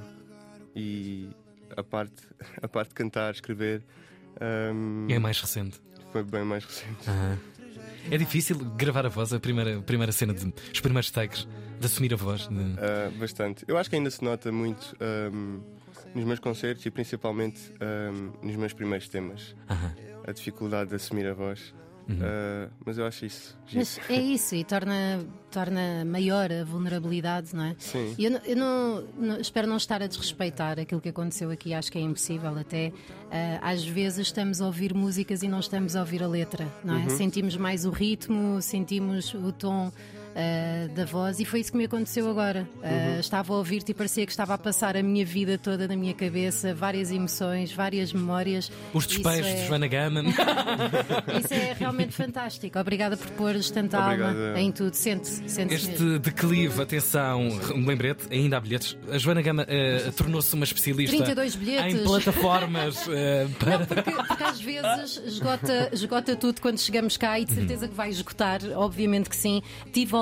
e 0.76 1.30
a 1.76 1.84
parte, 1.84 2.14
a 2.62 2.68
parte 2.68 2.90
de 2.90 2.96
cantar, 2.96 3.34
escrever, 3.34 3.82
um, 4.74 5.08
é 5.10 5.20
mais 5.20 5.40
recente. 5.40 5.80
foi 6.12 6.24
bem 6.24 6.44
mais 6.44 6.64
recente. 6.66 7.10
É 8.12 8.18
difícil 8.18 8.58
gravar 8.78 9.06
a 9.06 9.10
voz, 9.10 9.34
a 9.34 9.40
primeira, 9.40 9.82
primeira 9.82 10.12
cena, 10.12 10.34
de, 10.34 10.54
os 10.74 10.80
primeiros 10.80 11.10
takes, 11.10 11.48
de 11.80 11.86
assumir 11.86 12.14
a 12.14 12.18
voz. 12.18 12.48
de- 12.48 12.54
Uh, 12.56 13.12
bastante. 13.20 13.64
Eu 13.68 13.78
acho 13.78 13.90
que 13.90 13.96
ainda 13.96 14.10
se 14.12 14.24
nota 14.24 14.52
muito 14.52 14.96
um, 15.34 15.60
nos 16.14 16.26
meus 16.26 16.40
concertos 16.40 16.86
e 16.86 16.92
principalmente 16.92 17.72
um, 18.12 18.46
nos 18.48 18.56
meus 18.56 18.74
primeiros 18.74 19.08
temas. 19.10 19.56
A 20.28 20.32
dificuldade 20.32 20.90
de 20.90 20.96
assumir 20.96 21.28
a 21.28 21.34
voz. 21.34 21.74
Uhum. 22.08 22.18
Uh, 22.18 22.72
mas 22.86 23.00
eu 23.00 23.06
acho 23.08 23.26
isso. 23.26 23.58
Mas 23.74 24.00
é 24.08 24.22
isso, 24.22 24.54
e 24.54 24.64
torna, 24.64 25.26
torna 25.50 26.06
maior 26.06 26.52
a 26.52 26.64
vulnerabilidade, 26.64 27.56
não 27.56 27.64
é? 27.64 27.76
Sim. 27.80 28.14
E 28.16 28.26
Eu, 28.26 28.32
não- 28.32 28.40
eu 28.46 28.56
não, 28.56 29.02
não- 29.18 29.40
espero 29.42 29.68
não 29.68 29.78
estar 29.78 30.04
a 30.04 30.08
desrespeitar 30.08 30.80
aquilo 30.80 31.02
que 31.02 31.10
aconteceu 31.10 31.50
aqui, 31.50 31.74
acho 31.74 31.92
que 31.92 31.98
é 31.98 32.02
impossível 32.02 32.56
até. 32.60 32.94
Ah, 33.32 33.72
às 33.72 33.84
vezes 33.84 34.20
estamos 34.28 34.62
a 34.62 34.68
ouvir 34.68 34.94
músicas 34.94 35.42
e 35.42 35.48
não 35.48 35.60
estamos 35.60 35.96
a 35.96 36.02
ouvir 36.02 36.22
a 36.22 36.28
letra, 36.28 36.68
não 36.84 36.96
é? 36.96 37.10
Sentimos 37.10 37.58
mais 37.58 37.86
o 37.86 37.90
ritmo, 37.90 38.62
sentimos 38.62 39.34
o 39.34 39.52
tom. 39.52 39.92
Ah, 40.36 40.88
da 40.94 41.06
voz 41.06 41.40
e 41.40 41.46
foi 41.46 41.62
isso 41.62 41.72
que 41.72 41.78
me 41.78 41.86
aconteceu 41.86 42.30
agora. 42.30 42.68
Ah, 42.84 43.18
Estava 43.20 43.54
a 43.54 43.58
ouvir-te 43.58 43.92
e 43.92 43.94
parecia 43.94 44.26
que 44.26 44.32
estava 44.32 44.54
a 44.54 44.58
passar 44.58 44.98
a 44.98 45.02
minha 45.04 45.26
vida 45.26 45.58
toda 45.58 45.88
na 45.88 45.96
minha 45.96 46.14
cabeça, 46.14 46.74
várias 46.74 47.10
emoções, 47.12 47.72
várias 47.72 48.12
memórias. 48.12 48.72
Os 48.94 49.08
despejos 49.08 49.46
é- 49.48 49.56
de 49.62 49.68
Joana 49.68 49.88
Gama. 49.88 50.24
Isso 51.40 51.54
é 51.54 51.74
realmente 51.80 52.12
fantástico. 52.14 52.78
Obrigada 52.80 53.16
por 53.18 53.28
pôres 53.32 53.70
tanta 53.72 53.98
alma 53.98 54.30
Obrigado. 54.32 54.58
em 54.58 54.72
tudo. 54.72 54.94
Sente-se, 54.94 55.42
mesmo. 55.42 55.72
Este 55.72 56.20
declive, 56.20 56.82
atenção, 56.82 57.42
um 57.74 57.86
lembrete, 57.86 58.26
ainda 58.32 58.58
há 58.58 58.60
bilhetes. 58.60 58.98
A 59.12 59.18
Joana 59.18 59.42
Gama 59.42 59.66
eh, 59.68 60.12
tornou-se 60.16 60.54
uma 60.54 60.66
especialista 60.66 61.16
32 61.16 61.56
bilhetes. 61.56 61.96
em 61.96 62.04
plataformas 62.04 63.06
para. 63.60 63.86
Porque, 63.86 64.12
porque 64.12 64.44
às 64.44 64.60
vezes 64.62 65.22
esgota, 65.26 65.90
esgota 65.94 66.36
tudo 66.36 66.62
quando 66.62 66.80
chegamos 66.80 67.18
cá 67.18 67.40
e 67.40 67.46
de 67.46 67.54
certeza 67.54 67.88
que 67.88 67.94
vai 67.96 68.10
esgotar, 68.10 68.60
obviamente 68.76 69.30
que 69.30 69.36
sim. 69.36 69.62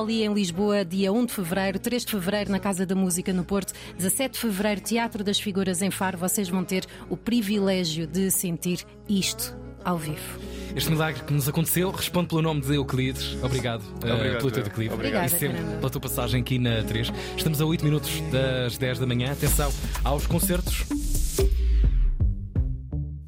Tivoli 0.04 0.24
em 0.24 0.34
Lisboa, 0.34 0.84
dia 0.84 1.14
1 1.14 1.26
de 1.28 1.32
fevereiro, 1.34 1.80
3 1.80 2.04
de 2.04 2.12
fevereiro 2.12 2.52
na 2.52 2.60
Casa 2.60 2.86
da 2.86 2.94
Música 2.94 3.32
no 3.32 3.46
Porto, 3.46 3.72
17 3.98 4.34
de 4.34 4.40
fevereiro, 4.40 4.82
Teatro 4.82 5.24
das 5.24 5.40
Figuras 5.40 5.82
em 5.82 5.90
Faro. 5.90 6.18
Vocês 6.18 6.50
vão 6.50 6.62
ter 6.62 6.86
o 7.10 7.16
privilégio 7.16 8.06
de 8.06 8.30
sentir 8.30 8.86
isto 9.08 9.56
ao 9.82 9.98
vivo. 9.98 10.40
Este 10.76 10.90
milagre 10.90 11.24
que 11.24 11.32
nos 11.32 11.48
aconteceu 11.48 11.90
responde 11.90 12.28
pelo 12.28 12.42
nome 12.42 12.60
de 12.60 12.76
Euclides. 12.76 13.38
Obrigado, 13.42 13.82
eh, 14.04 14.14
Obrigado, 14.14 14.38
pelo 14.40 14.52
teu 14.52 14.60
eu. 14.60 14.64
declive. 14.66 14.94
Obrigado. 14.94 15.26
E 15.26 15.30
sempre 15.30 15.48
Obrigada, 15.48 15.78
pela 15.78 15.90
tua 15.90 16.02
passagem 16.02 16.42
aqui 16.42 16.60
na 16.60 16.84
3. 16.84 17.14
Estamos 17.38 17.62
a 17.62 17.66
8 17.66 17.86
minutos 17.86 18.12
das 18.30 18.78
10 18.78 19.00
da 19.00 19.06
manhã. 19.08 19.32
Atenção 19.32 19.72
aos 20.04 20.28
concertos. 20.28 20.84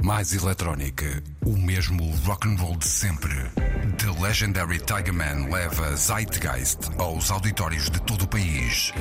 Mais 0.06 0.34
eletrónica, 0.36 1.24
o 1.44 1.58
mesmo 1.58 2.16
rock 2.28 2.48
and 2.48 2.58
roll 2.58 2.76
de 2.76 2.86
sempre. 2.86 3.34
The 3.98 4.12
Legendary 4.22 4.78
Tiger 4.78 5.12
Man 5.12 5.50
leva 5.50 5.98
Zeitgeist 5.98 6.92
aos 7.00 7.32
auditórios 7.32 7.90
de 7.90 8.00
todo 8.02 8.22
o 8.22 8.28
país. 8.28 8.94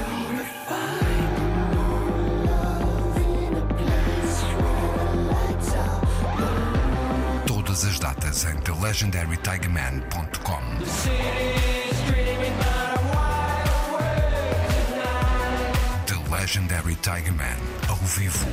Todas 7.46 7.84
as 7.84 7.98
datas 7.98 8.46
em 8.46 8.56
thelegendarytigerman.com. 8.62 10.62
The 16.06 16.14
Legendary 16.34 16.96
Tiger 16.96 17.34
Man, 17.34 17.58
ao 17.90 17.96
vivo. 17.96 18.46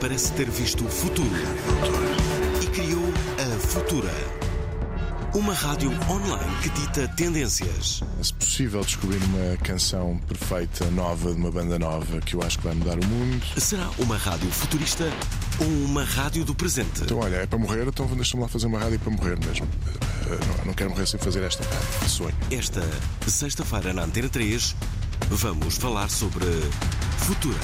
Parece 0.00 0.32
ter 0.32 0.48
visto 0.50 0.84
o 0.84 0.88
futuro 0.88 1.28
e 2.62 2.66
criou 2.68 3.12
a 3.38 3.58
Futura. 3.58 4.12
Uma 5.34 5.52
rádio 5.52 5.90
online 6.10 6.56
que 6.62 6.70
dita 6.70 7.06
tendências. 7.08 8.02
Se 8.22 8.32
possível, 8.32 8.80
descobrir 8.80 9.18
uma 9.24 9.56
canção 9.58 10.18
perfeita, 10.26 10.86
nova, 10.90 11.32
de 11.32 11.38
uma 11.38 11.50
banda 11.50 11.78
nova, 11.78 12.20
que 12.20 12.34
eu 12.34 12.42
acho 12.42 12.58
que 12.58 12.64
vai 12.64 12.74
mudar 12.74 12.98
o 12.98 13.06
mundo. 13.06 13.44
Será 13.58 13.88
uma 13.98 14.16
rádio 14.16 14.50
futurista 14.50 15.04
ou 15.60 15.66
uma 15.66 16.02
rádio 16.02 16.44
do 16.44 16.54
presente? 16.54 17.02
Então, 17.02 17.18
olha, 17.18 17.36
é 17.36 17.46
para 17.46 17.58
morrer, 17.58 17.86
então 17.86 18.06
deixa-me 18.06 18.42
lá 18.42 18.48
fazer 18.48 18.66
uma 18.66 18.78
rádio 18.78 18.98
para 19.00 19.12
morrer 19.12 19.38
mesmo. 19.44 19.68
Eh, 20.26 20.38
Não, 20.58 20.66
não 20.66 20.74
quero 20.74 20.90
morrer 20.90 21.06
sem 21.06 21.20
fazer 21.20 21.42
esta 21.42 21.62
rádio. 21.62 22.08
Sonho. 22.08 22.34
Esta 22.50 22.82
sexta-feira 23.26 23.92
na 23.92 24.04
Antena 24.04 24.28
3 24.28 24.74
vamos 25.30 25.76
falar 25.76 26.08
sobre 26.08 26.46
Futura. 27.18 27.58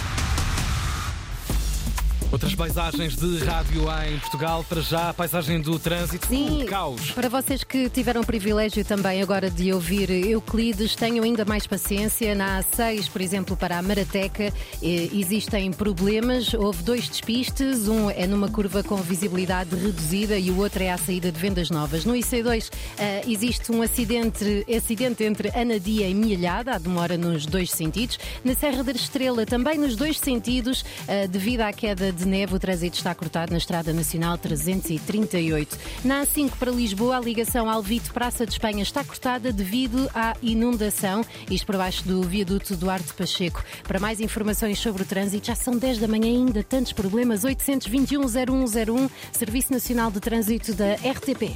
Outras 2.35 2.53
paisagens 2.57 3.15
de 3.15 3.45
rádio 3.45 3.85
em 4.09 4.19
Portugal, 4.19 4.67
para 4.69 4.81
já 4.81 5.11
a 5.11 5.15
paisagem 5.15 5.61
do 5.61 5.79
trânsito, 5.79 6.27
Sim, 6.27 6.65
um 6.65 6.67
caos. 6.67 7.13
para 7.13 7.29
vocês 7.29 7.63
que 7.63 7.89
tiveram 7.89 8.23
o 8.23 8.27
privilégio 8.27 8.85
também 8.85 9.23
agora 9.23 9.49
de 9.49 9.73
ouvir 9.73 10.11
Euclides, 10.11 10.97
tenham 10.97 11.25
ainda 11.25 11.45
mais 11.45 11.65
paciência. 11.65 12.35
Na 12.35 12.61
A6, 12.61 13.09
por 13.09 13.21
exemplo, 13.21 13.57
para 13.57 13.79
a 13.79 13.83
Marateca, 13.83 14.53
eh, 14.83 15.09
existem 15.13 15.73
problemas. 15.73 16.53
Houve 16.55 16.83
dois 16.83 17.09
despistes, 17.09 17.87
um 17.87 18.11
é 18.11 18.27
numa 18.27 18.49
curva 18.49 18.83
com 18.83 18.97
visibilidade 18.97 19.71
reduzida 19.77 20.37
e 20.37 20.51
o 20.51 20.59
outro 20.59 20.83
é 20.83 20.91
à 20.91 20.99
saída 20.99 21.31
de 21.31 21.39
Vendas 21.39 21.71
Novas. 21.71 22.05
No 22.05 22.15
IC2 22.15 22.69
eh, 22.99 23.23
existe 23.29 23.71
um 23.71 23.81
acidente, 23.81 24.67
acidente 24.77 25.23
entre 25.23 25.51
Anadia 25.51 26.09
e 26.09 26.15
Milhada, 26.15 26.73
há 26.73 26.79
demora 26.79 27.17
nos 27.17 27.47
dois 27.47 27.71
sentidos. 27.71 28.19
Na 28.45 28.57
Serra 28.57 28.83
da 28.83 28.91
Estrela, 28.91 29.47
também 29.47 29.79
nos 29.79 29.95
dois 29.95 30.19
sentidos, 30.19 30.85
eh, 31.07 31.29
devido 31.29 31.61
à 31.61 31.73
queda 31.73 32.11
de 32.11 32.24
neve, 32.25 32.55
o 32.55 32.59
trânsito 32.59 32.97
está 32.97 33.15
cortado 33.15 33.53
na 33.53 33.59
Estrada 33.59 33.93
Nacional 33.93 34.39
338. 34.39 35.79
Na 36.05 36.23
A5 36.23 36.53
para 36.59 36.71
Lisboa, 36.71 37.17
a 37.17 37.21
ligação 37.21 37.69
Alvito 37.69 38.13
Praça 38.13 38.45
de 38.45 38.53
Espanha 38.53 38.83
está 38.83 39.05
cortada 39.05 39.53
devido 39.53 40.11
à 40.15 40.35
inundação, 40.43 41.25
isto 41.51 41.67
por 41.67 41.77
baixo 41.77 42.05
do 42.07 42.23
viaduto 42.23 42.77
Duarte 42.77 43.15
Pacheco. 43.15 43.63
Para 43.85 44.01
mais 44.01 44.21
informações 44.21 44.79
sobre 44.79 45.03
o 45.03 45.07
trânsito, 45.07 45.47
já 45.47 45.55
são 45.55 45.77
10 45.77 45.99
da 45.99 46.09
manhã 46.09 46.27
ainda, 46.27 46.63
tantos 46.63 46.93
problemas. 46.93 47.43
821-0101, 47.45 49.11
Serviço 49.33 49.73
Nacional 49.73 50.11
de 50.11 50.21
Trânsito 50.21 50.75
da 50.75 50.95
RTP. 50.95 51.55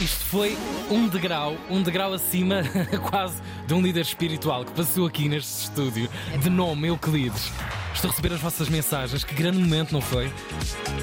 Isto 0.00 0.24
foi 0.24 0.56
um 0.90 1.06
degrau, 1.06 1.56
um 1.70 1.82
degrau 1.82 2.12
acima 2.12 2.62
quase 3.08 3.40
de 3.66 3.74
um 3.74 3.80
líder 3.80 4.00
espiritual 4.00 4.64
que 4.64 4.72
passou 4.72 5.06
aqui 5.06 5.28
neste 5.28 5.64
estúdio, 5.64 6.08
de 6.40 6.50
nome 6.50 6.88
Euclides. 6.88 7.52
Estou 7.94 8.08
a 8.08 8.10
receber 8.10 8.34
as 8.34 8.40
vossas 8.40 8.68
mensagens, 8.68 9.22
que 9.22 9.34
grande 9.34 9.58
momento, 9.58 9.92
não 9.92 10.00
foi? 10.00 10.32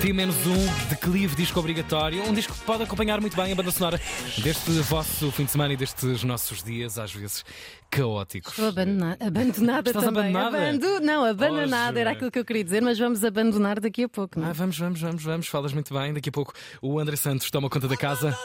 T 0.01 0.11
menos 0.11 0.35
um, 0.45 0.87
declive, 0.89 1.35
disco 1.35 1.59
obrigatório, 1.59 2.21
um 2.27 2.33
disco 2.33 2.53
que 2.53 2.59
pode 2.65 2.83
acompanhar 2.83 3.21
muito 3.21 3.35
bem 3.37 3.51
a 3.51 3.55
banda 3.55 3.71
sonora 3.71 3.99
deste 4.43 4.71
vosso 4.81 5.31
fim 5.31 5.45
de 5.45 5.51
semana 5.51 5.73
e 5.73 5.77
destes 5.77 6.23
nossos 6.23 6.61
dias, 6.63 6.97
às 6.99 7.13
vezes 7.13 7.45
caóticos. 7.89 8.51
Estou 8.53 8.67
abandona- 8.69 9.17
abandonada 9.19 9.89
Estás 9.91 10.05
também. 10.05 10.35
abandonada? 10.35 10.57
Abando- 10.69 10.99
Não, 11.01 11.23
abandonada 11.25 11.97
Oh, 11.97 12.01
era 12.01 12.11
aquilo 12.11 12.31
que 12.31 12.39
eu 12.39 12.45
queria 12.45 12.63
dizer, 12.63 12.81
mas 12.81 12.97
vamos 12.99 13.23
abandonar 13.23 13.79
daqui 13.79 14.03
a 14.03 14.09
pouco, 14.09 14.39
não 14.39 14.47
é? 14.47 14.49
Ah, 14.49 14.53
vamos, 14.53 14.77
vamos, 14.77 14.99
vamos, 14.99 15.23
vamos, 15.23 15.47
falas 15.47 15.71
muito 15.71 15.93
bem. 15.93 16.13
Daqui 16.13 16.29
a 16.29 16.31
pouco 16.33 16.53
o 16.81 16.99
André 16.99 17.15
Santos 17.15 17.49
toma 17.49 17.69
conta 17.69 17.87
da 17.87 17.95
casa. 17.97 18.37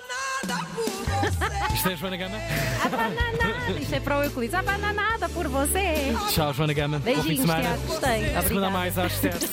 Isto 1.74 1.88
é 1.88 1.92
a 1.92 1.96
Joana 1.96 2.16
Gama. 2.16 2.36
Abananada, 2.84 3.80
isto 3.80 3.94
é 3.94 4.00
para 4.00 4.18
o 4.18 4.22
Euclides. 4.22 4.54
Abananada 4.54 5.28
por 5.28 5.48
você. 5.48 6.14
Tchau, 6.30 6.52
Joana 6.54 6.72
Gama. 6.72 6.98
Bom 6.98 7.04
fim 7.04 7.10
de 7.10 7.22
Beijinhos, 7.22 7.40
semana. 7.40 7.62
Tiago. 7.62 7.82
Gostei. 7.86 8.42
Segunda 8.48 8.66
a 8.66 8.70
mais 8.70 8.98
às 8.98 9.12
7. 9.12 9.50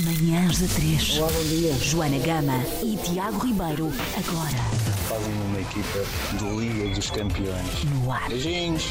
Manhãs 0.00 0.58
de 0.58 0.68
3. 0.68 1.18
Olá, 1.18 1.32
bom 1.32 1.42
dia. 1.44 1.72
Joana 1.74 2.18
Gama 2.18 2.62
e 2.82 2.96
Tiago 2.98 3.38
Ribeiro, 3.46 3.92
agora 4.16 4.86
fazem 5.08 5.32
uma 5.32 5.60
equipa 5.60 6.00
de 6.36 6.44
Liga 6.44 6.94
dos 6.94 7.10
Campeões. 7.10 7.84
no 7.84 8.12
ar. 8.12 8.28
Beijinhos! 8.28 8.84